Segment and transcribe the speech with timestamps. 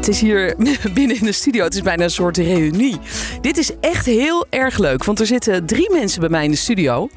[0.00, 0.54] Het is hier
[0.94, 1.64] binnen in de studio.
[1.64, 2.98] Het is bijna een soort reunie.
[3.40, 5.04] Dit is echt heel erg leuk.
[5.04, 7.08] Want er zitten drie mensen bij mij in de studio.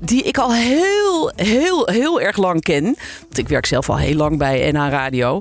[0.00, 2.84] Die ik al heel, heel, heel erg lang ken.
[3.20, 5.40] Want ik werk zelf al heel lang bij NH Radio.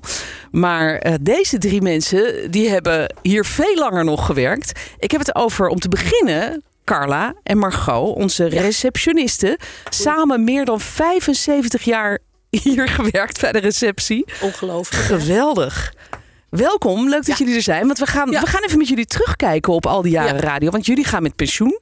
[0.51, 4.79] Maar eh, deze drie mensen, die hebben hier veel langer nog gewerkt.
[4.99, 9.57] Ik heb het over, om te beginnen, Carla en Margot, onze receptionisten.
[9.89, 14.25] Samen meer dan 75 jaar hier gewerkt bij de receptie.
[14.41, 15.03] Ongelooflijk.
[15.07, 16.20] hè?
[16.55, 17.85] Welkom, leuk dat jullie er zijn.
[17.87, 18.39] Want we gaan, Ja.
[18.41, 20.41] we gaan even met jullie terugkijken op al die jaren Ja.
[20.41, 20.69] radio.
[20.69, 21.79] Want jullie gaan met pensioen.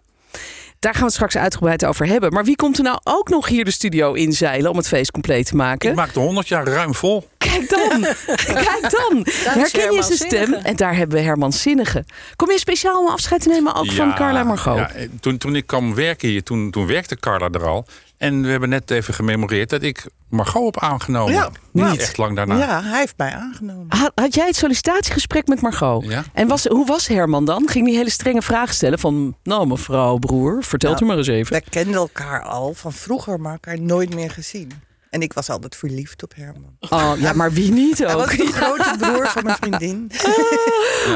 [0.79, 2.33] Daar gaan we het straks uitgebreid over hebben.
[2.33, 5.45] Maar wie komt er nou ook nog hier de studio inzeilen om het feest compleet
[5.45, 5.89] te maken?
[5.89, 7.27] Ik maak de 100 jaar ruim vol.
[7.51, 8.01] Kijk dan,
[8.65, 9.25] kijk dan.
[9.25, 10.53] Herken je zijn stem?
[10.53, 12.05] En daar hebben we Herman Zinnige.
[12.35, 14.77] Kom je speciaal om afscheid te nemen ook van Carla en Margot?
[14.77, 17.85] ja, eh, toen, toen ik kwam werken hier, toen, toen werkte Carla er al.
[18.17, 21.33] En we hebben net even gememoreerd dat ik Margot heb aangenomen.
[21.33, 22.01] Ja, Niet niet.
[22.01, 22.57] echt lang daarna.
[22.57, 23.85] Ja, hij heeft mij aangenomen.
[23.89, 26.05] Had, had jij het sollicitatiegesprek met Margot?
[26.05, 26.23] Ja.
[26.33, 27.69] En was, hoe was Herman dan?
[27.69, 29.35] Ging die hele strenge vragen stellen van...
[29.43, 31.51] Nou mevrouw, broer, vertelt Nou, u maar eens even.
[31.51, 34.71] Wij kenden elkaar al van vroeger, maar elkaar nooit meer gezien.
[35.09, 36.77] En ik was altijd verliefd op Herman.
[36.79, 38.37] Oh, ja, maar wie niet Hij was ook?
[38.37, 40.11] de grote broer van mijn vriendin.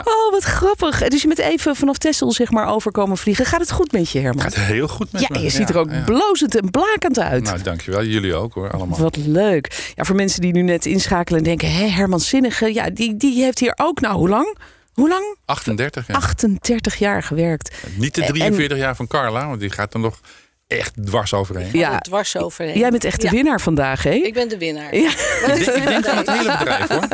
[0.03, 1.07] Oh, wat grappig.
[1.07, 3.45] Dus je bent even vanaf Texel zeg maar overkomen vliegen.
[3.45, 4.41] Gaat het goed met je, Herman?
[4.43, 5.39] Gaat heel goed met Ja, me.
[5.39, 6.03] je ziet er ook ja.
[6.03, 7.43] blozend en blakend uit.
[7.43, 8.03] Nou, dankjewel.
[8.03, 8.97] Jullie ook hoor, allemaal.
[8.99, 9.91] Wat leuk.
[9.95, 11.71] Ja, voor mensen die nu net inschakelen en denken...
[11.73, 13.99] Hé, Herman Zinnige, ja, die, die heeft hier ook...
[14.01, 14.57] Nou, hoe lang?
[14.93, 15.35] Hoe lang?
[15.45, 16.13] 38, ja.
[16.13, 17.75] 38 jaar gewerkt.
[17.95, 20.19] Niet de En- 43 jaar van Carla, want die gaat er nog
[20.67, 21.69] echt dwars overheen.
[21.71, 22.77] Ja, Er dwars overheen.
[22.79, 24.11] jij bent echt de Ja, winnaar vandaag, hè?
[24.11, 24.95] Ik ben de winnaar.
[24.95, 25.11] Ja.
[25.47, 27.07] Wat is Ik denk van het hele bedrijf hoor.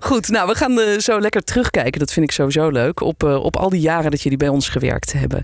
[0.10, 1.98] Goed, nou, we gaan eh, zo lekker terugkijken.
[2.00, 3.00] Dat vind ik sowieso leuk.
[3.00, 5.42] Op, eh, op al die jaren dat jullie bij ons gewerkt hebben.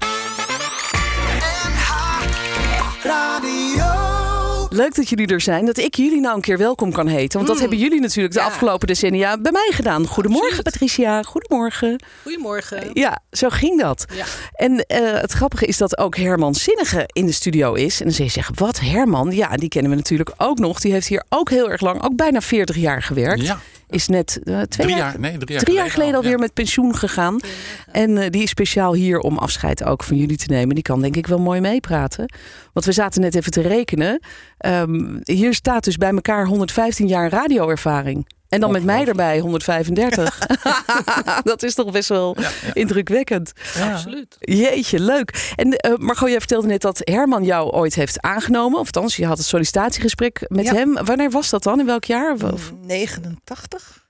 [4.72, 5.66] Leuk dat jullie er zijn.
[5.66, 7.36] Dat ik jullie nou een keer welkom kan heten.
[7.36, 8.47] Want dat hebben jullie natuurlijk de Ja.
[8.47, 10.06] afgelopen decennia bij mij gedaan.
[10.06, 10.64] Goedemorgen, Absoluut.
[10.72, 11.22] Patricia.
[11.22, 12.03] Goedemorgen.
[12.22, 12.91] Goedemorgen.
[12.92, 14.04] Ja, zo ging dat.
[14.14, 14.25] Ja.
[14.53, 17.98] En eh, het grappige is dat ook Herman Zinnige in de studio is.
[18.00, 19.31] En dan zul je zeggen, wat Herman?
[19.31, 20.81] Ja, die kennen we natuurlijk ook nog.
[20.81, 23.42] Die heeft hier ook heel erg lang, ook bijna 40 jaar gewerkt.
[23.47, 23.58] Ja,
[23.90, 26.38] Is net eh, twee drie jaar, nee, drie jaar, drie jaar geleden al, alweer ja.
[26.38, 27.40] met pensioen gegaan.
[27.92, 30.74] En eh, die is speciaal hier om afscheid ook van jullie te nemen.
[30.74, 32.32] Die kan denk ik wel mooi meepraten.
[32.72, 34.20] Want we zaten net even te rekenen.
[34.58, 38.26] Ehm, hier staat dus bij elkaar 115 jaar radioervaring.
[38.50, 40.38] En dan met mij erbij 135.
[41.43, 42.37] dat is toch best wel
[42.72, 43.53] indrukwekkend.
[43.93, 44.37] Absoluut.
[44.41, 45.53] Jeetje, leuk.
[45.56, 48.78] En eh Margot, jij vertelde net dat Herman jou ooit heeft aangenomen.
[48.78, 50.75] Of althans, je had een sollicitatiegesprek met Ja.
[50.75, 50.94] hem.
[51.05, 51.81] Wanneer was dat dan?
[51.81, 52.37] In welk jaar?
[52.53, 54.09] Of- 89?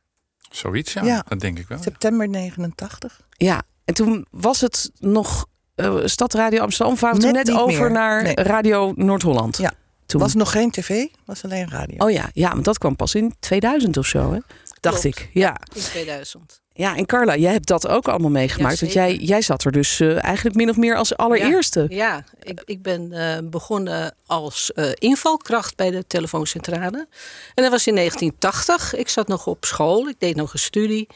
[0.50, 1.02] Zoiets, ja.
[1.04, 1.24] Ja.
[1.28, 1.78] Dat denk ik wel.
[1.82, 3.20] September 89?
[3.30, 6.96] Ja, en toen was het nog eh Stad Radio Amsterdam.
[6.96, 7.90] Toen Net net over meer.
[7.90, 8.34] naar Nee.
[8.34, 9.56] Radio Noord-Holland?
[9.56, 9.72] Ja.
[10.10, 10.20] Toen.
[10.20, 11.96] Was nog geen tv, was alleen radio.
[11.98, 14.38] Oh ja, ja, want dat kwam pas in 2000 of zo, hè?
[14.80, 15.18] Dacht Klopt.
[15.18, 15.30] ik.
[15.32, 15.56] Ja.
[15.74, 16.60] In 2000.
[16.72, 18.74] ja, en Carla, jij hebt dat ook allemaal meegemaakt.
[18.74, 21.86] Ja, want jij, jij zat er dus eh, eigenlijk min of meer als allereerste.
[21.88, 27.06] Ja, ik, ik ben eh, begonnen als eh, invalkracht bij de telefooncentrale.
[27.54, 28.94] En dat was in 1980.
[28.94, 30.08] Ik zat nog op school.
[30.08, 31.08] Ik deed nog een studie.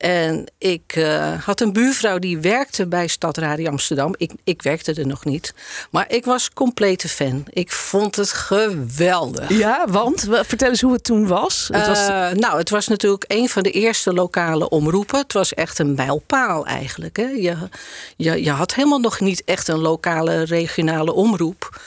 [0.00, 4.14] En ik eh, had een buurvrouw die werkte bij Stadradio Amsterdam.
[4.16, 5.54] Ik, ik werkte er nog niet.
[5.90, 7.44] Maar ik was complete fan.
[7.50, 9.48] Ik vond het geweldig.
[9.48, 11.68] Ja, want vertel eens hoe het toen was.
[11.72, 15.18] Het was Eh, nou, het was natuurlijk een van de eerste lokale omroepen.
[15.18, 17.16] Het was echt een mijlpaal eigenlijk.
[17.16, 17.28] Hè.
[17.28, 17.56] Je,
[18.16, 21.80] je, je had helemaal nog niet echt een lokale regionale omroep.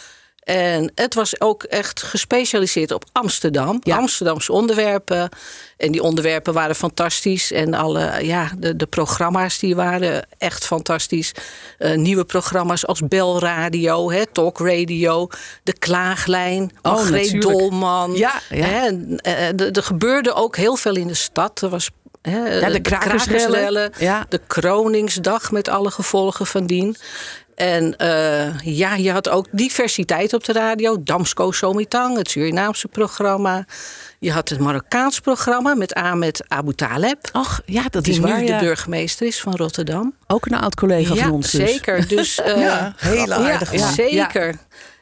[0.44, 3.78] En het was ook echt gespecialiseerd op Amsterdam.
[3.84, 3.98] Ja.
[3.98, 5.30] Amsterdamse onderwerpen.
[5.78, 7.52] En die onderwerpen waren fantastisch.
[7.52, 11.32] En alle, ja, de, de programma's die waren echt fantastisch.
[11.78, 15.28] Eh, nieuwe programma's als Belradio, hè, Talk Radio,
[15.64, 17.40] De Klaaglijn, Oh.
[17.40, 18.14] Dolman.
[18.14, 18.66] Ja, ja.
[18.66, 21.62] Hè, en, eh, er gebeurde ook heel veel in de stad.
[21.62, 21.90] Er was
[22.22, 23.92] Ja, de krakersrellen.
[24.00, 24.26] Ja.
[24.30, 26.96] de Kroningsdag met alle gevolgen van dien.
[27.56, 31.04] En eh, ja, je had ook diversiteit op de radio.
[31.04, 33.66] Damsko Somitang, het Surinaamse programma.
[34.20, 37.30] Je had het Marokkaans programma met Ahmed Abu Taleb.
[37.32, 38.40] Ach, ja, dat Die is nu waar.
[38.40, 38.60] de ja.
[38.60, 40.14] burgemeester is van Rotterdam.
[40.28, 41.72] Ook een oud collega ja, van ons dus.
[41.72, 42.08] zeker.
[42.08, 43.94] Dus, eh, Ja, hele aardige ja, man.
[43.94, 44.56] zeker.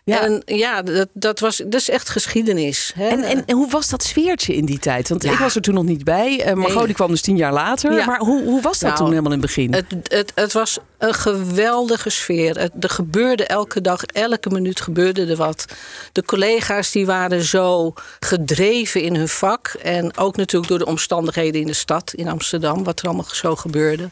[0.04, 0.22] Ja.
[0.22, 2.92] En ja, dat, dat, was, dat is echt geschiedenis.
[2.96, 3.08] Hè?
[3.08, 5.10] En, en, en hoe was dat sfeertje in die tijd?
[5.10, 5.32] Want Ja.
[5.32, 6.40] ik was er toen nog niet bij.
[6.44, 6.86] Eh Margot Nee.
[6.86, 7.94] die kwam dus tien jaar later.
[7.94, 8.06] Ja.
[8.06, 9.74] Maar hoe, hoe was dat Nou, toen helemaal in het begin?
[9.74, 12.60] Het, het, het was een geweldige sfeer.
[12.60, 15.66] Het, er gebeurde elke dag, elke minuut gebeurde er wat.
[16.12, 19.68] De collega's die waren zo gedreven in hun vak.
[19.82, 23.56] En ook natuurlijk door de omstandigheden in de stad, in Amsterdam, wat er allemaal zo
[23.56, 24.10] gebeurde.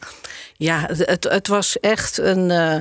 [0.56, 2.76] Ja, het, het, het was echt een, eh,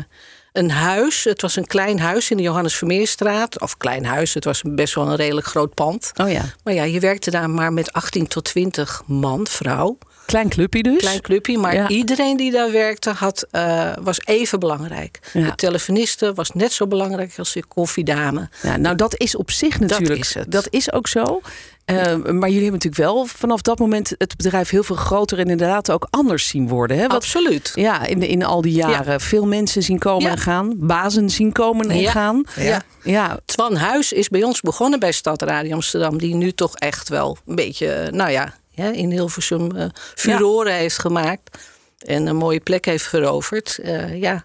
[0.51, 1.23] een huis.
[1.23, 3.61] Het was een klein huis in de Johannes Vermeerstraat.
[3.61, 6.11] Of klein huis, het was best wel een redelijk groot pand.
[6.15, 9.97] oh ja, Maar ja, je werkte daar maar met 18 tot 20 man, vrouw.
[10.29, 10.97] Klein clubje dus.
[10.97, 11.87] Klein clubje, maar Ja.
[11.87, 15.19] iedereen die daar werkte had, eh, was even belangrijk.
[15.33, 15.45] Ja.
[15.45, 18.49] De telefoniste was net zo belangrijk als de koffiedame.
[18.61, 20.19] Ja, nou, dat is op zich natuurlijk.
[20.19, 20.51] is het.
[20.51, 21.41] Dat is ook zo.
[21.85, 25.49] Eh, maar jullie hebben natuurlijk wel vanaf dat moment het bedrijf heel veel groter en
[25.49, 26.97] inderdaad ook anders zien worden.
[26.97, 27.03] Hè?
[27.07, 27.71] Wat, Absoluut.
[27.75, 29.21] ja, in, de, in al die jaren.
[29.21, 30.31] Veel mensen zien komen Ja.
[30.31, 30.73] en gaan.
[30.77, 32.11] Bazen zien komen en Ja.
[32.11, 32.43] gaan.
[32.55, 32.81] Ja.
[33.03, 36.17] Ja, Twan Huis is bij ons begonnen bij Stad Radio Amsterdam.
[36.17, 39.85] Die nu toch echt wel een beetje, eh, nou ja, hè, in Hilversum eh
[40.15, 41.57] furoren heeft gemaakt.
[42.05, 43.79] En een mooie plek heeft veroverd.
[43.83, 44.43] Eh, ja.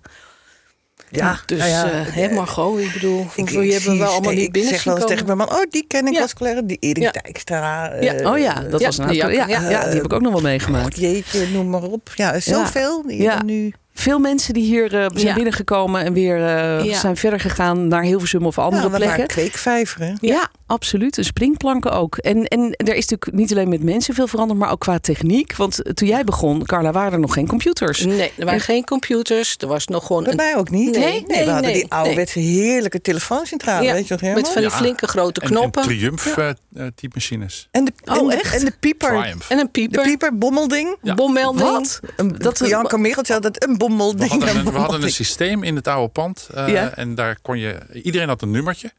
[1.10, 4.52] Ja, dus nou ja, eh, hè, Margot, ik bedoel, Ik, je hebben wel allemaal niet
[4.52, 6.20] binnen Ik zeg wel eens tegen mijn man, oh, die ken ik Ja.
[6.22, 6.60] als collega.
[6.62, 7.10] Die Erik Ja.
[7.10, 7.94] Dijkstra.
[8.00, 8.32] Ja.
[8.32, 9.60] oh ja, dat ja, was een aantal- ja, ja.
[9.70, 10.98] ja, die heb ik ook nog wel meegemaakt.
[10.98, 12.10] Jeetje, noem maar op.
[12.14, 13.02] Ja, zoveel.
[13.06, 13.42] Die Ja.
[13.42, 13.72] nu...
[13.96, 15.34] Veel mensen die hier zijn Ja.
[15.34, 16.38] binnengekomen en weer
[16.84, 16.98] Ja.
[16.98, 19.26] zijn verder gegaan naar Hilversum of andere Ja, plekken.
[19.26, 20.18] kweekvijveren.
[20.20, 21.16] Ja, absoluut.
[21.16, 22.16] Een springplanken ook.
[22.16, 25.56] En, en er is natuurlijk niet alleen met mensen veel veranderd, maar ook qua techniek.
[25.56, 28.04] Want toen jij begon, Carla, waren er nog geen computers.
[28.04, 29.54] Nee, er waren geen computers.
[29.58, 30.90] Er was nog gewoon Bij een mij ook niet.
[30.96, 34.42] Nee, we nee, hadden nee, die ouderwetse heerlijke telefooncentrale, Ja, weet je nog helemaal?
[34.42, 34.76] met van die Ja.
[34.76, 35.82] flinke grote En, knoppen.
[35.82, 37.68] en Triumph eh, eh, typemachines.
[37.70, 38.54] En de, Oh, en, de- echt?
[38.58, 39.20] en de pieper.
[39.20, 39.50] Triumph.
[39.50, 40.02] En een De pieper.
[40.02, 40.96] pieper, bommelding.
[41.02, 41.14] Ja.
[41.14, 41.68] Bommelding.
[41.70, 42.00] Wat?
[42.16, 44.30] Een, Dat- Janko Merelt zei dat een We bommelding.
[44.30, 46.48] hadden, een een, we hadden een systeem in het oude pand.
[46.54, 46.90] eh, Ja.
[46.96, 47.78] En daar kon je.
[48.02, 48.92] Iedereen had een nummertje.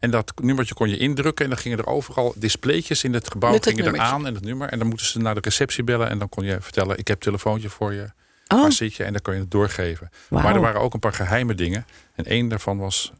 [0.00, 1.44] En dat nummertje kon je indrukken.
[1.44, 4.34] En dan gingen er overal displaytjes in het gebouw Met het gingen er aan en
[4.34, 4.68] het nummer.
[4.68, 6.08] En dan moeten ze naar de receptie bellen.
[6.08, 8.10] En dan kon je vertellen: ik heb een telefoontje voor je.
[8.48, 9.04] Oh, Waar zit je?
[9.04, 10.10] En dan kon je het doorgeven.
[10.28, 11.86] Maar er waren ook een paar geheime dingen.
[12.14, 13.12] En één daarvan was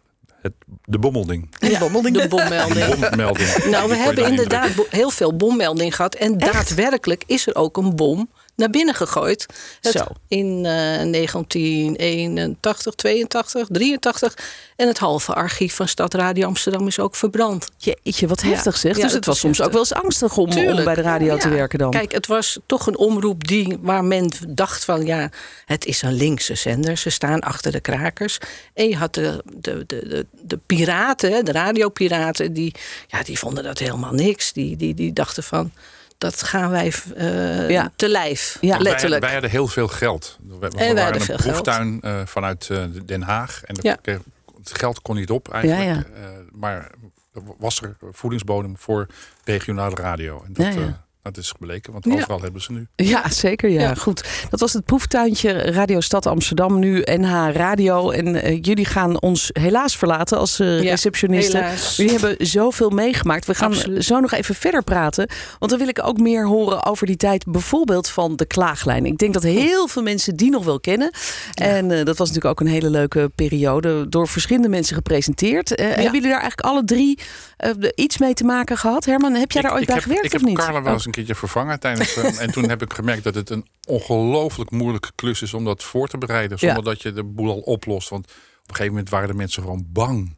[0.43, 0.53] het,
[0.85, 1.55] de bommelding.
[1.59, 2.17] Een bommelding.
[2.17, 2.99] De De bommelding.
[3.01, 3.49] bommelding.
[3.53, 4.97] Die kon Nou, we hebben inderdaad indrukken.
[4.99, 6.15] heel veel bommelding gehad.
[6.15, 8.31] En daadwerkelijk is er ook een bom
[8.61, 9.47] naar binnen gegooid.
[9.81, 10.05] Het- Zo.
[10.29, 14.35] In eh 1981, 82, 83.
[14.77, 17.69] En het halve archief van Stad Radio Amsterdam is ook verbrand.
[17.77, 18.49] Jeetje, wat Ja.
[18.49, 18.97] heftig zeg.
[18.97, 21.49] Ja, dus het was soms ook wel eens angstig om, om bij de radio te
[21.49, 21.91] werken dan.
[21.91, 25.31] Kijk, het was toch een omroep die, waar men dacht van ja,
[25.65, 26.97] het is een linkse zender.
[26.99, 28.39] Ze staan achter de krakers.
[28.75, 32.75] En je had de, de, de, de, de piraten, de radiopiraten, die,
[33.07, 34.53] ja, die vonden dat helemaal niks.
[34.53, 35.73] Die, die, die dachten van.
[36.21, 37.93] Dat gaan wij eh, Ja.
[37.97, 38.71] te lijf, Ja.
[38.75, 39.23] Wij- letterlijk.
[39.23, 40.39] Wij, hadden heel veel geld.
[40.49, 41.41] We, we wij waren hadden een geld.
[41.43, 43.63] proeftuin eh, vanuit eh, Den Haag.
[43.65, 43.95] En dat Ja.
[44.03, 44.19] kreeg-
[44.59, 45.83] het geld kon niet op eigenlijk.
[45.85, 46.27] Ja, ja.
[46.29, 46.91] Eh, maar
[47.35, 49.07] er was er voedingsbodem voor
[49.45, 50.43] regionale radio.
[50.47, 50.87] En dat, Ja, ja.
[50.87, 52.13] eh, dat is gebleken, want Ja.
[52.15, 52.87] overal hebben ze nu.
[52.97, 53.71] Ja, zeker.
[53.71, 53.81] Ja.
[53.81, 53.95] Ja.
[53.95, 54.29] goed.
[54.51, 58.11] Dat was het proeftuintje Radio Stad Amsterdam, nu NH Radio.
[58.11, 61.63] En eh, jullie gaan ons helaas verlaten als eh, Ja, receptionisten.
[61.63, 61.97] helaas.
[61.97, 63.47] Jullie hebben zoveel meegemaakt.
[63.47, 64.05] We gaan Absoluut.
[64.05, 65.29] zo nog even verder praten.
[65.59, 69.07] Want dan wil ik ook meer horen over die tijd, bijvoorbeeld van de klaaglijn.
[69.07, 71.11] Ik denk dat heel veel mensen die nog wel kennen.
[71.55, 74.09] En eh, dat was natuurlijk ook een hele leuke periode.
[74.09, 75.75] Door verschillende mensen gepresenteerd.
[75.75, 77.19] Eh, Hebben jullie daar eigenlijk alle drie
[77.61, 79.05] eh, iets mee te maken gehad?
[79.05, 80.59] Herman, heb jij daar ooit bij heb, gewerkt ik of heb niet?
[80.59, 80.93] Carla wel Oh.
[80.93, 82.17] eens een keertje vervangen tijdens.
[82.39, 86.09] en toen heb ik gemerkt dat het een ongelooflijk moeilijke klus is om dat voor
[86.09, 86.59] te bereiden.
[86.59, 86.83] Zonder Ja.
[86.85, 88.09] dat je de boel al oplost.
[88.09, 90.37] Want op een gegeven moment waren de mensen gewoon bang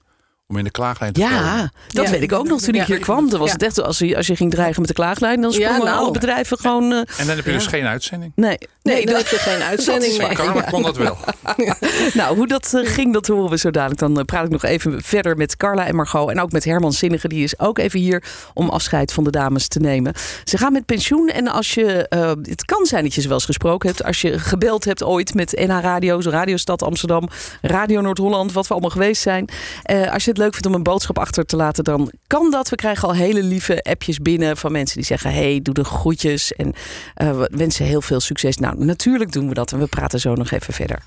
[0.53, 1.37] om in de klaaglijn te komen.
[1.37, 2.11] Ja, dat Ja.
[2.11, 3.29] weet ik ook nog toen ik hier kwam.
[3.31, 3.55] Dan was Ja.
[3.55, 5.99] het echt, als je, als je ging dreigen met de klaaglijn, dan Ja, sprongen nou.
[5.99, 6.93] alle bedrijven gewoon.
[6.93, 8.33] eh, En dan heb je dus geen uitzending.
[8.37, 10.37] nee, Nee, dan dat- heb je geen uitzending Maar meer.
[10.37, 11.17] Carla kon dat wel.
[12.15, 14.01] nou, hoe dat eh, ging, dat horen we zo dadelijk.
[14.01, 16.31] Dan eh, praat ik nog even verder met Carla en Margot.
[16.31, 17.29] En ook met Herman Zinnige.
[17.29, 18.23] Die is ook even hier
[18.55, 20.13] om afscheid van de dames te nemen.
[20.45, 21.29] Ze gaan met pensioen.
[21.29, 24.05] En als je, eh, het kan zijn dat je ze wel eens gesproken hebt.
[24.05, 27.29] Als je gebeld hebt ooit met NH Radio, Radiostad Amsterdam,
[27.61, 29.49] Radio Noord-Holland, wat we allemaal geweest zijn.
[29.83, 32.69] Eh, als je het leuk vindt om een boodschap achter te laten, dan kan dat.
[32.69, 36.53] We krijgen al hele lieve appjes binnen van mensen die zeggen: Hey, doe de groetjes.
[36.53, 36.73] En
[37.15, 38.57] eh, we wensen heel veel succes.
[38.57, 39.73] Nou, natuurlijk doen we dat.
[39.73, 40.99] En we praten zo nog even verder.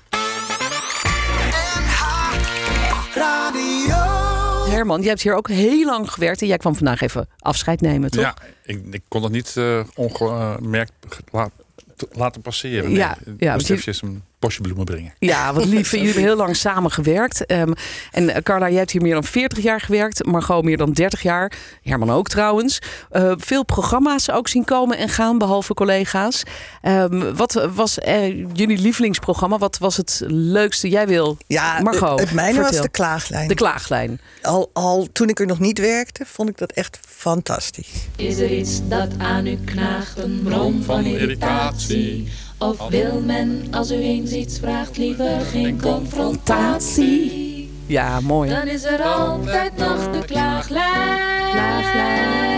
[4.68, 8.10] Herman, jij hebt hier ook heel lang gewerkt en jij kwam vandaag even afscheid nemen,
[8.10, 8.20] toch?
[8.22, 10.92] Ja, ik, ik kon het niet eh, ongemerkt
[11.32, 11.50] la-
[12.12, 12.84] laten passeren.
[12.88, 12.96] Nee.
[12.98, 13.74] Ja, ja, want je-
[14.38, 15.12] bosje bloemen brengen.
[15.18, 15.90] Ja, wat lief.
[15.90, 17.52] Jullie hebben heel lang samengewerkt.
[17.52, 17.74] Um,
[18.10, 20.26] en eh, Carla, jij hebt hier meer dan 40 jaar gewerkt.
[20.26, 21.52] Margot meer dan 30 jaar.
[21.82, 22.78] Herman ook trouwens.
[23.12, 26.42] Uh, veel programma's ook zien komen en gaan, behalve collega's.
[26.82, 29.58] Um, wat was uh, jullie lievelingsprogramma?
[29.58, 30.88] Wat was het leukste?
[30.88, 32.72] Jij wil, ja, Margot, het mijne vertel.
[32.72, 33.48] was de klaaglijn.
[33.48, 34.20] De klaaglijn.
[34.42, 37.92] Al, al toen ik er nog niet werkte, vond ik dat echt fantastisch.
[38.16, 42.28] Is er iets dat aan u knaagt, een bron van irritatie?
[42.58, 47.70] Of wil men, als u eens iets vraagt, liever geen confrontatie?
[47.86, 48.50] Ja, mooi.
[48.50, 51.18] Dan is er altijd nog de klaaglijn.
[51.52, 52.54] Klaaglijn.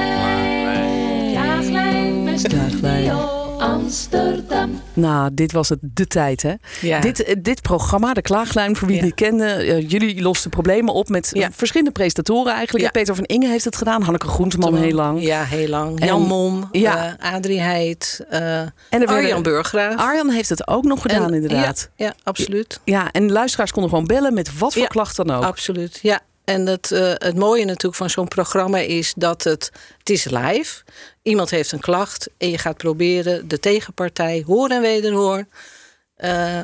[1.33, 4.81] Klaaglijn met Studio Amsterdam.
[4.95, 6.55] Nou, dit was het de tijd, hè?
[6.81, 7.01] Ja.
[7.01, 9.03] Dit, eh, dit programma, de Klaaglijn, voor wie Ja.
[9.03, 11.49] het niet kende, eh, jullie losten problemen op met Ja.
[11.53, 12.85] verschillende presentatoren eigenlijk.
[12.85, 12.91] Ja.
[12.91, 15.23] Peter van Inge heeft het gedaan, Hanneke Groenteman heel lang.
[15.23, 16.01] Ja, heel lang.
[16.01, 17.17] En- Jan Mom, Ja.
[17.21, 17.33] ja.
[17.37, 19.97] Adrie Heid, eh, En er werden- Arjan Burggraaf.
[19.97, 21.91] Arjan heeft het ook nog gedaan, En- inderdaad.
[21.97, 22.81] Ja, ja absoluut.
[22.85, 25.43] Ja, en luisteraars konden gewoon bellen met wat voor Ja, klacht dan ook.
[25.45, 26.21] Absoluut, ja.
[26.49, 30.83] En het, eh, het mooie natuurlijk van zo'n programma is dat het, het is live.
[31.23, 35.47] Iemand heeft een klacht en je gaat proberen de tegenpartij hoor en wederhoor.
[36.19, 36.61] Eh,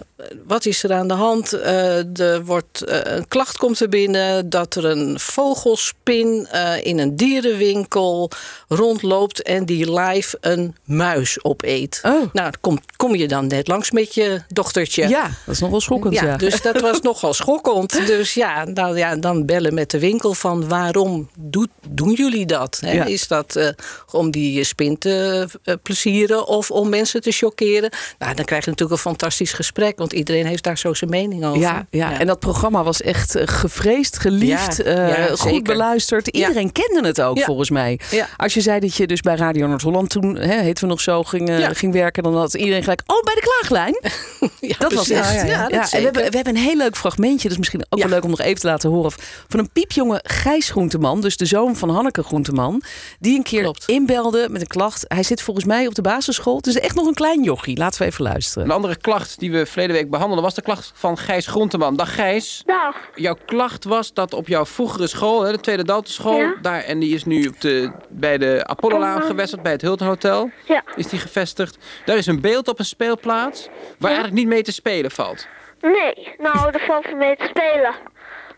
[0.46, 1.52] wat is er aan de hand?
[1.52, 6.48] Eh, er wordt, eh, een klacht komt er binnen dat er een vogelspin
[6.82, 8.30] in een dierenwinkel
[8.68, 12.00] rondloopt en die live een muis opeet.
[12.02, 12.32] Oh.
[12.32, 15.08] Nou, kom, kom je dan net langs met je dochtertje.
[15.08, 16.24] Ja, dat is nog wel schokkend, ja.
[16.24, 18.06] Ja, dus dat was nogal schokkend.
[18.06, 22.78] Dus ja, nou ja, dan bellen met de winkel van waarom doet, doen jullie dat?
[22.80, 22.92] Hè?
[22.92, 23.04] Ja.
[23.04, 23.74] Is dat
[24.10, 25.46] om die spin te
[25.82, 27.90] plezieren of om mensen te chockeren?
[28.18, 31.44] Nou, dan krijg je natuurlijk een fantastisch gesprek, want iedereen heeft daar zo zijn mening
[31.44, 31.60] over.
[31.60, 35.62] Ja, ja, en dat programma was echt eh, gevreesd, geliefd, Ja, eh, ja, goed zeker.
[35.62, 36.26] beluisterd.
[36.28, 37.44] Iedereen kende het ook, Ja.
[37.44, 38.00] volgens mij.
[38.10, 38.28] Ja.
[38.36, 41.22] Als je zei dat je dus bij Radio Noord-Holland toen, hè, heten we nog zo,
[41.22, 41.72] ging, eh, Ja.
[41.72, 43.98] ging werken, dan had iedereen gelijk, oh, bij de klaaglijn.
[44.60, 45.32] Ja, Dat was echt.
[45.34, 45.44] ja, ja.
[45.46, 47.42] Ja, dat en we hebben, we hebben een heel leuk fragmentje.
[47.42, 48.04] Dat is misschien ook Ja.
[48.04, 49.12] wel leuk om nog even te laten horen.
[49.48, 51.20] Van een piepjonge Gijs Groenteman.
[51.20, 52.82] Dus de zoon van Hanneke Groenteman.
[53.18, 53.84] Die een keer Klopt.
[53.86, 55.04] inbelde met een klacht.
[55.08, 56.56] Hij zit volgens mij op de basisschool.
[56.56, 57.76] Het is echt nog een klein jochie.
[57.78, 58.64] Laten we even luisteren.
[58.68, 61.96] Een andere klacht die we verleden week behandelden was de klacht van Gijs Groenteman.
[61.96, 62.62] Dag Gijs.
[62.66, 62.96] Dag.
[63.14, 66.54] Jouw klacht was dat op jouw vroegere school, hè, de Tweede Daltenschool, Ja.
[66.62, 70.50] daar, en die is nu op de, bij de Apollo-laan gewestigd, bij het Hilton Hotel.
[70.64, 70.82] Ja.
[70.96, 71.78] Is die gevestigd.
[72.04, 75.46] Daar is een beeld op een speelplaats waar eigenlijk niet mee te spelen valt.
[75.80, 77.94] Nee, nou, er valt mee te spelen.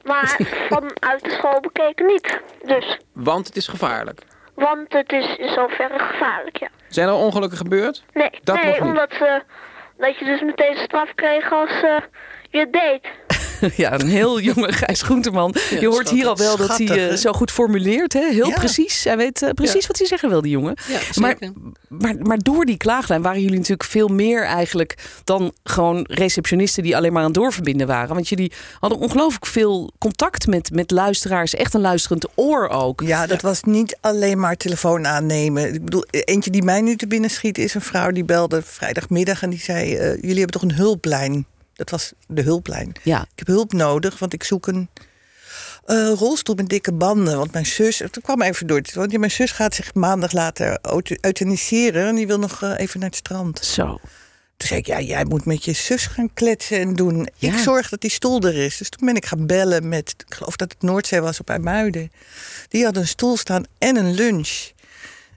[0.04, 0.36] Maar
[0.68, 2.40] vanuit de school bekeken niet.
[2.64, 4.20] Dus, Want het is gevaarlijk.
[4.54, 6.68] want het is in zoverre gevaarlijk, ja.
[6.88, 8.04] Zijn er ongelukken gebeurd?
[8.12, 9.34] Nee, Dat nee omdat eh,
[9.98, 11.96] dat je dus meteen straf kreeg als eh,
[12.50, 13.25] je deed.
[13.76, 15.54] Ja, een heel jonge Gijs Groenteman.
[15.80, 18.12] je hoort hier al wel dat hij Schattig, eh, zo goed formuleert.
[18.12, 18.28] Hè?
[18.30, 18.54] Heel Ja.
[18.54, 19.04] precies.
[19.04, 19.86] Hij weet eh, precies Ja.
[19.86, 20.76] wat hij zeggen wil, die jongen.
[20.88, 21.36] Ja, maar,
[21.88, 24.94] maar, maar door die klaaglijn waren jullie natuurlijk veel meer eigenlijk
[25.24, 28.14] dan gewoon receptionisten die alleen maar aan het doorverbinden waren.
[28.14, 31.54] Want jullie hadden ongelooflijk veel contact met, met luisteraars.
[31.54, 33.00] Echt een luisterend oor ook.
[33.04, 35.74] Ja, dat was niet alleen maar telefoon aannemen.
[35.74, 39.42] Ik bedoel, eentje die mij nu te binnen schiet is een vrouw die belde vrijdagmiddag
[39.42, 41.46] en die zei: eh, Jullie hebben toch een hulplijn?
[41.76, 42.92] Dat was de hulplijn.
[43.02, 43.20] Ja.
[43.20, 44.88] Ik heb hulp nodig, want ik zoek een
[45.84, 47.36] eh, rolstoel met dikke banden.
[47.36, 48.82] Want mijn zus, het kwam even door.
[48.94, 53.00] Want mijn zus gaat zich maandag later euth- euthaniseren en die wil nog eh, even
[53.00, 53.64] naar het strand.
[53.64, 54.00] Zo.
[54.56, 57.28] Toen zei ik, ja, jij moet met je zus gaan kletsen en doen.
[57.36, 57.52] Ja.
[57.52, 58.76] Ik zorg dat die stoel er is.
[58.76, 62.12] Dus toen ben ik gaan bellen met, ik geloof dat het Noordzee was op IJmuiden.
[62.68, 64.70] Die had een stoel staan en een lunch.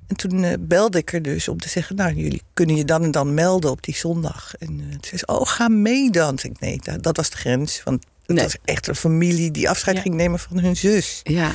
[0.10, 3.04] En toen eh, belde ik er dus om te zeggen, nou, jullie kunnen je dan
[3.04, 4.54] en dan melden op die zondag.
[4.60, 6.36] En eh, toen zei ze, oh, ga mee dan.
[6.36, 7.82] Toen ik, nee, dat, dat was de grens.
[7.84, 8.44] Want het Nee.
[8.44, 10.02] was echt een familie die afscheid Ja.
[10.02, 11.20] ging nemen van hun zus.
[11.24, 11.52] Ja.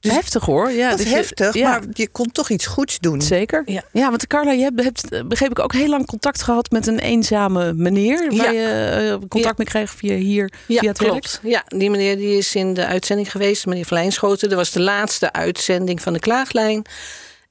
[0.00, 0.70] heftig hoor.
[0.70, 1.68] Ja, dat is dat je- heftig, ja.
[1.70, 3.22] maar je kon toch iets goeds doen.
[3.22, 3.62] Zeker.
[3.66, 3.82] Ja.
[3.92, 4.08] Ja.
[4.08, 6.98] want Carla, je hebt, hebt, eh, begreep ik, ook heel lang contact gehad met een
[6.98, 8.32] eenzame meneer.
[8.36, 8.60] Waar Ja.
[8.60, 11.40] je contact mee kreeg via hier, via het klopt.
[11.42, 14.48] Ja, die meneer die is in de uitzending geweest, meneer Verlijnschoten.
[14.48, 16.84] Dat was de laatste uitzending van de klaaglijn.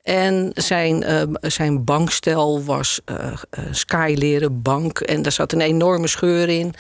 [0.07, 3.15] En zijn, eh, zijn bankstel was eh
[3.49, 4.99] eh, skyleren bank.
[4.99, 6.73] En daar zat een enorme scheur in.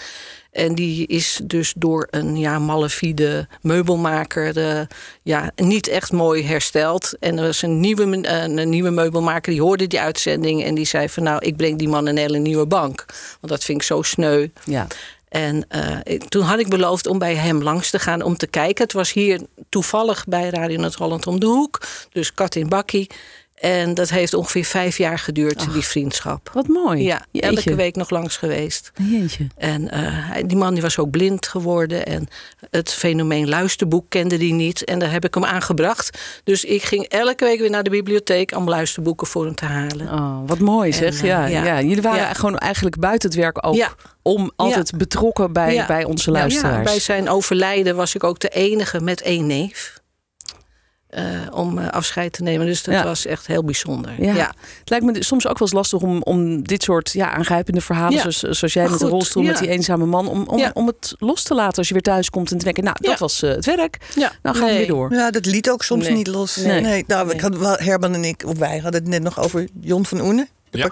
[0.51, 4.81] En die is dus door een ja, malafide meubelmaker eh,
[5.23, 7.13] ja, niet echt mooi hersteld.
[7.19, 10.63] En er was een nieuwe, een nieuwe meubelmaker die hoorde die uitzending.
[10.63, 13.05] En die zei van nou, ik breng die man een hele nieuwe bank.
[13.39, 14.47] Want dat vind ik zo sneu.
[14.63, 14.87] Ja.
[15.29, 18.83] En eh, toen had ik beloofd om bij hem langs te gaan om te kijken.
[18.83, 21.81] Het was hier toevallig bij Radio Noord-Holland om de hoek.
[22.11, 23.09] Dus kat in bakkie.
[23.57, 26.49] En dat heeft ongeveer vijf jaar geduurd, die vriendschap.
[26.53, 27.03] Wat mooi.
[27.03, 27.47] Ja, Jeetje.
[27.49, 28.91] elke week nog langs geweest.
[29.09, 29.47] Jeetje.
[29.57, 32.05] En eh, die man die was ook blind geworden.
[32.05, 32.27] En
[32.69, 34.83] het fenomeen luisterboek kende hij niet.
[34.83, 36.17] En daar heb ik hem aangebracht.
[36.43, 40.07] Dus ik ging elke week weer naar de bibliotheek om luisterboeken voor hem te halen.
[40.13, 41.13] Oh, wat mooi zeg.
[41.17, 41.63] En, eh, ja, ja.
[41.65, 41.81] ja.
[41.81, 42.33] Jullie waren Ja.
[42.33, 43.89] gewoon eigenlijk buiten het werk ook Ja.
[44.21, 46.77] om altijd betrokken bij, bij onze luisteraars.
[46.77, 49.99] Ja, bij zijn overlijden was ik ook de enige met één neef.
[51.17, 52.65] Eh, om eh, afscheid te nemen.
[52.65, 53.03] Dus dat Ja.
[53.03, 54.11] was echt heel bijzonder.
[54.23, 54.33] Ja.
[54.33, 54.53] Ja.
[54.79, 58.13] Het lijkt me soms ook wel eens lastig om, om dit soort ja, aangrijpende verhalen,
[58.13, 58.19] Ja.
[58.19, 60.71] zoals, zoals jij met de rolstoel, met die eenzame man, om, om, Ja.
[60.73, 63.11] om het los te laten als je weer thuis komt en te denken, nou, dat
[63.11, 63.17] Ja.
[63.17, 63.97] was eh, het werk.
[64.15, 64.31] Ja.
[64.41, 65.13] Nou gaan we weer door.
[65.13, 66.15] Ja, dat liet ook soms Nee.
[66.15, 66.55] niet los.
[66.55, 66.81] Nee.
[66.81, 67.03] Nee.
[67.07, 70.21] nou, ik had, Herman en ik, of wij hadden het net nog over Jon van
[70.21, 70.87] Oene, de ja.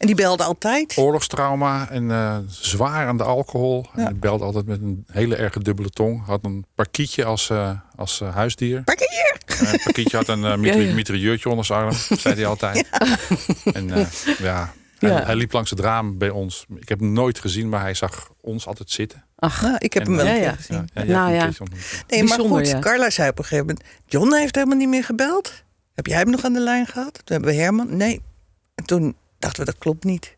[0.00, 0.96] En die belde altijd.
[0.98, 3.86] Oorlogstrauma en eh, zwaar aan de alcohol.
[3.94, 4.04] En Ja.
[4.08, 6.26] hij belde altijd met een hele erge dubbele tong.
[6.26, 8.82] Had een parkietje als, eh, als eh, huisdier.
[8.82, 9.38] Parkier!
[9.46, 10.60] En het parkietje had een
[10.94, 11.92] mitrailleurtje onder zijn arm,
[12.22, 12.88] zei hij altijd.
[13.72, 14.06] En eh,
[14.38, 15.24] ja, hij, Ja.
[15.24, 16.66] hij liep langs het raam bij ons.
[16.76, 19.24] Ik heb hem nooit gezien, maar hij zag ons altijd zitten.
[19.36, 20.56] Ach, Nou, ik heb En, hem wel ja, een keer ja.
[20.56, 20.88] gezien.
[20.94, 21.44] Ja, Nou ja.
[21.46, 21.54] een.
[22.08, 22.78] Nee, maar goed, ja.
[22.78, 23.84] Carla zei op een gegeven moment...
[24.06, 25.52] John heeft helemaal niet meer gebeld.
[25.94, 27.12] Heb jij hem nog aan de lijn gehad?
[27.12, 27.96] Toen hebben we Herman...
[27.96, 28.20] Nee.
[28.74, 30.36] En toen dachten we, dat klopt niet.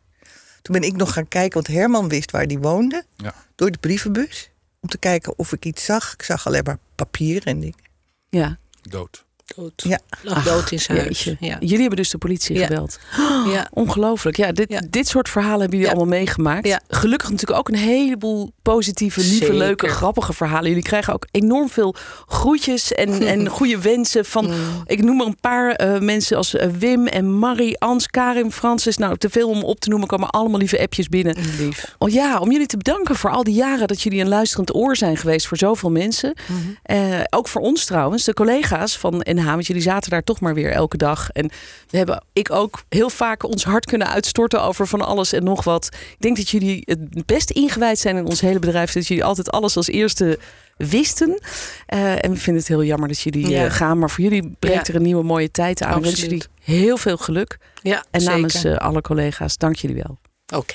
[0.62, 3.04] Toen ben ik nog gaan kijken, want Herman wist waar hij woonde.
[3.16, 3.34] Ja.
[3.54, 4.50] Door de brievenbus.
[4.80, 6.12] Om te kijken of ik iets zag.
[6.12, 7.78] Ik zag alleen maar papier en dingen.
[8.28, 8.58] ja.
[8.82, 9.24] Dood.
[9.56, 9.72] Dood.
[9.76, 10.00] Ja.
[10.44, 11.14] Dood in zijn.
[11.40, 11.56] Ja.
[11.60, 12.66] Jullie hebben dus de politie Ja.
[12.66, 12.98] gebeld.
[13.46, 13.68] Ja.
[13.70, 14.36] Ongelooflijk.
[14.36, 14.82] Ja, dit, Ja.
[14.90, 16.78] dit soort verhalen hebben jullie allemaal meegemaakt.
[16.88, 19.54] Gelukkig natuurlijk ook een heleboel positieve, lieve, Zeker.
[19.54, 20.68] leuke, grappige verhalen.
[20.68, 21.94] Jullie krijgen ook enorm veel
[22.26, 24.46] groetjes en, en goede wensen van...
[24.46, 24.52] Mm.
[24.86, 28.96] Ik noem er een paar eh, mensen als eh, Wim en Marie, Ans, Karim, Francis.
[28.96, 30.08] Nou, te veel om op te noemen.
[30.08, 31.36] komen allemaal lieve appjes binnen.
[31.58, 31.94] Lief.
[31.98, 34.96] Oh ja, om jullie te bedanken voor al die jaren dat jullie een luisterend oor
[34.96, 36.34] zijn geweest voor zoveel mensen.
[36.46, 36.58] Mhm.
[36.82, 40.54] Eh, ook voor ons trouwens, de collega's van NH, want jullie zaten daar toch maar
[40.54, 41.30] weer elke dag.
[41.30, 41.50] En
[41.90, 45.64] we hebben ik ook heel vaak ons hart kunnen uitstorten over van alles en nog
[45.64, 45.88] wat.
[45.92, 49.50] Ik denk dat jullie het best ingewijd zijn in ons hele bedrijf, dat jullie altijd
[49.50, 50.38] alles als eerste
[50.76, 51.38] wisten.
[51.86, 53.64] Eh, en we vinden het heel jammer dat jullie Ja.
[53.64, 54.92] eh, gaan, maar voor jullie breekt Ja.
[54.92, 55.96] er een nieuwe mooie tijd aan.
[55.98, 57.58] Ik wens jullie heel veel geluk.
[57.82, 60.18] Ja, En namens eh, alle collega's, dank jullie wel.
[60.58, 60.74] Oké.